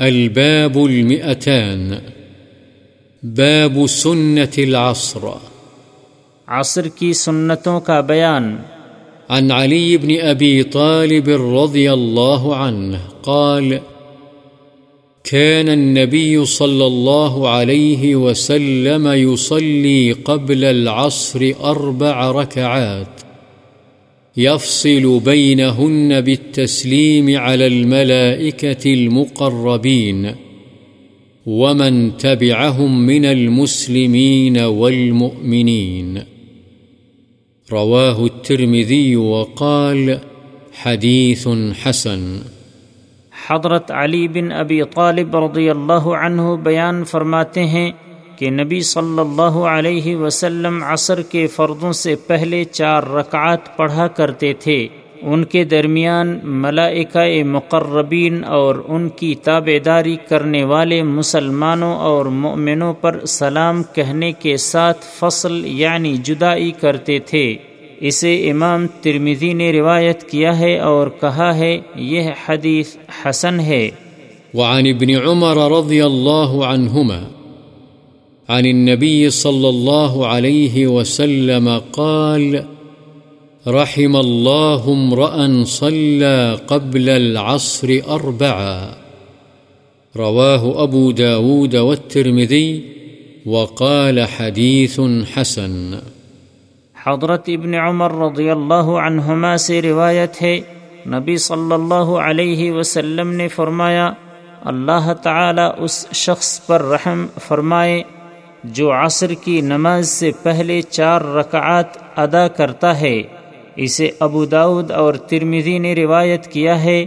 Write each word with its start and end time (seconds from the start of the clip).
الباب 0.00 0.78
المئتان. 0.78 1.94
باب 3.22 3.86
سنة 3.86 4.58
العصر. 4.58 5.26
عصر 6.46 6.88
کی 6.88 7.12
سنتوں 7.12 7.80
کا 7.80 8.00
بیان. 8.00 8.56
عن 9.28 9.50
علي 9.50 9.96
بن 9.96 10.20
أبي 10.20 10.62
طالب 10.62 11.28
رضي 11.28 11.92
الله 11.92 12.56
عنه 12.56 12.98
قال 13.22 13.78
كان 15.24 15.68
النبي 15.68 16.44
صلى 16.44 16.86
الله 16.86 17.48
عليه 17.48 18.16
وسلم 18.16 19.08
يصلي 19.08 20.12
قبل 20.12 20.64
العصر 20.64 21.52
أربع 21.64 22.30
ركعات. 22.30 23.29
يفصل 24.36 25.20
بينهن 25.24 26.20
بالتسليم 26.20 27.38
على 27.38 27.66
الملائكة 27.66 28.94
المقربين 28.94 30.26
ومن 31.46 32.16
تبعهم 32.16 33.06
من 33.06 33.24
المسلمين 33.24 34.60
والمؤمنين. 34.60 36.18
رواه 37.72 38.24
الترمذي 38.24 39.16
وقال 39.16 40.14
حديث 40.82 41.48
حسن. 41.82 42.36
حضرت 43.46 43.90
علی 43.90 44.28
بن 44.28 44.52
ابی 44.52 44.82
طالب 44.94 45.36
رضی 45.36 45.70
اللہ 45.70 46.08
عنہ 46.22 46.42
بیان 46.62 47.04
فرماتے 47.04 47.66
ہیں 47.66 47.90
کہ 48.40 48.50
نبی 48.50 48.80
صلی 48.80 49.20
اللہ 49.20 49.58
علیہ 49.58 50.16
وسلم 50.16 50.84
عصر 50.86 51.22
کے 51.22 51.46
فردوں 51.46 51.92
سے 51.92 52.14
پہلے 52.16 52.64
چار 52.64 53.02
رکعات 53.02 53.76
پڑھا 53.76 54.08
کرتے 54.08 54.52
تھے۔ 54.52 54.88
ان 55.22 55.44
کے 55.44 55.64
درمیان 55.64 56.38
ملائکہ 56.42 57.44
مقربین 57.44 58.44
اور 58.44 58.74
ان 58.88 59.08
کی 59.08 59.34
تابع 59.34 59.78
داری 59.84 60.16
کرنے 60.28 60.64
والے 60.64 61.02
مسلمانوں 61.02 61.94
اور 61.94 62.26
مؤمنوں 62.26 62.94
پر 62.94 63.24
سلام 63.24 63.82
کہنے 63.82 64.32
کے 64.32 64.56
ساتھ 64.56 65.04
فصل 65.18 65.62
یعنی 65.64 66.16
جدائی 66.16 66.70
کرتے 66.70 67.18
تھے۔ 67.18 67.56
اسے 68.00 68.50
امام 68.50 68.86
ترمیزی 69.00 69.52
نے 69.52 69.72
روایت 69.72 70.30
کیا 70.30 70.58
ہے 70.58 70.78
اور 70.78 71.08
کہا 71.20 71.56
ہے، 71.56 71.80
یہ 71.94 72.22
حدیث 72.48 72.96
حسن 73.24 73.60
ہے۔ 73.60 73.90
وعن 74.54 74.86
ابن 74.86 75.28
عمر 75.28 75.56
رضی 75.56 76.00
اللہ 76.00 76.64
عنہما 76.64 77.39
عن 78.50 78.66
النبي 78.66 79.30
صلى 79.30 79.68
الله 79.68 80.26
عليه 80.26 80.86
وسلم 80.86 81.68
قال، 81.92 82.64
رحم 83.66 84.16
الله 84.16 84.92
امرأ 84.92 85.64
صلى 85.64 86.58
قبل 86.66 87.08
العصر 87.08 87.92
أربعا 88.08 88.94
رواه 90.14 90.82
أبو 90.82 91.10
داود 91.10 91.76
والترمذي 91.76 92.70
وقال 93.46 94.20
حديث 94.28 95.00
حسن. 95.34 95.94
حضرت 96.96 97.48
ابن 97.48 97.74
عمر 97.74 98.12
رضی 98.18 98.50
اللہ 98.50 98.94
عنہما 99.02 99.56
سے 99.56 99.82
روایت 99.82 100.42
ہے، 100.42 100.60
نبی 101.06 101.36
صلی 101.36 101.72
اللہ 101.72 102.16
علیہ 102.22 102.72
وسلم 102.72 103.32
نے 103.32 103.48
فرمایا، 103.48 104.12
اللہ 104.70 105.12
تعالی 105.22 105.68
اس 105.78 106.06
شخص 106.12 106.48
پر 106.66 106.82
رحم 106.84 107.26
فرمائے 107.48 108.02
جو 108.64 108.92
عصر 108.92 109.32
کی 109.44 109.60
نماز 109.60 110.08
سے 110.08 110.30
پہلے 110.42 110.82
چار 110.82 111.20
رکعات 111.20 111.86
ادا 112.16 112.48
کرتا 112.48 113.00
ہے، 113.00 113.22
اسے 113.76 114.10
ابو 114.20 114.44
داود 114.44 114.90
اور 114.90 115.14
ترمیزی 115.14 115.78
نے 115.78 115.94
روایت 115.94 116.46
کیا 116.46 116.84
ہے 116.84 117.06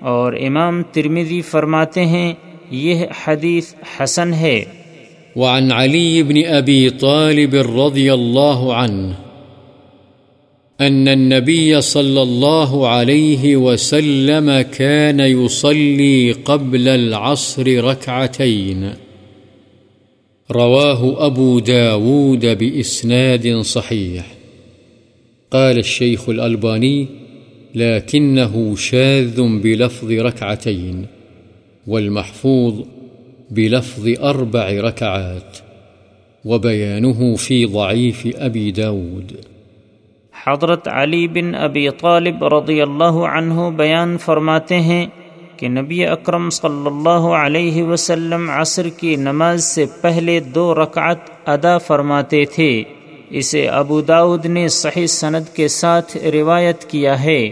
اور 0.00 0.32
امام 0.32 0.82
ترمیزی 0.82 1.40
فرماتے 1.40 2.06
ہیں، 2.06 2.34
یہ 2.70 3.04
حدیث 3.26 3.74
حسن 4.00 4.34
ہے۔ 4.34 4.64
وعن 5.36 5.72
علي 5.72 6.22
بن 6.22 6.52
أبي 6.58 6.88
طالب 6.88 7.54
رضي 7.54 8.12
الله 8.12 8.72
عنه 8.72 9.12
أن 10.80 11.08
النبي 11.08 11.80
صلى 11.80 12.22
الله 12.22 12.88
عليه 12.88 13.56
وسلم 13.56 14.50
كان 14.76 15.20
يصلي 15.20 16.32
قبل 16.32 16.88
العصر 16.88 17.66
ركعتين 17.84 19.03
رواه 20.50 21.26
أبو 21.26 21.58
داود 21.58 22.46
بإسناد 22.46 23.60
صحيح. 23.60 24.26
قال 25.50 25.78
الشيخ 25.78 26.28
الألباني 26.28 27.06
لكنه 27.74 28.76
شاذ 28.76 29.42
بلفظ 29.42 30.10
ركعتين، 30.12 31.06
والمحفوظ 31.86 32.80
بلفظ 33.50 34.08
أربع 34.22 34.70
ركعات، 34.70 35.58
وبيانه 36.44 37.34
في 37.36 37.66
ضعيف 37.66 38.26
أبي 38.36 38.70
داود. 38.70 39.32
حضرت 40.46 40.88
علی 40.88 41.28
بن 41.28 41.54
ابی 41.54 41.90
طالب 41.90 42.44
رضی 42.44 42.82
اللہ 42.82 43.16
عنہ 43.28 43.54
بیان 43.76 44.18
فرماتے 44.18 44.80
ہیں 44.80 45.06
کہ 45.56 45.68
نبی 45.68 46.06
اکرم 46.06 46.50
صلی 46.50 46.86
اللہ 46.86 47.26
علیہ 47.36 47.82
وسلم 47.82 48.50
عصر 48.50 48.88
کی 48.88 49.16
نماز 49.16 49.64
سے 49.64 49.84
پہلے 50.00 50.40
دو 50.40 50.74
رکعت 50.74 51.18
ادا 51.46 51.78
فرماتے 51.78 52.44
تھے۔ 52.44 52.82
اسے 53.30 53.68
ابو 53.68 54.00
داود 54.00 54.46
نے 54.46 54.68
صحیح 54.68 55.06
سند 55.06 55.54
کے 55.54 55.68
ساتھ 55.68 56.16
روایت 56.16 56.84
کیا 56.84 57.24
ہے۔ 57.24 57.50